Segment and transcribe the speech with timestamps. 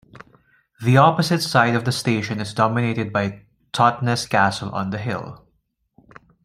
[0.81, 5.45] The opposite side of the station is dominated by Totnes Castle, on the hill.